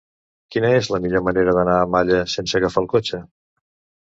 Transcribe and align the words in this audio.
Quina 0.53 0.71
és 0.77 0.87
la 0.93 0.99
millor 1.03 1.23
manera 1.27 1.53
d'anar 1.57 1.75
a 1.83 1.83
Malla 1.97 2.23
sense 2.37 2.59
agafar 2.61 2.85
el 2.85 2.89
cotxe? 2.97 3.23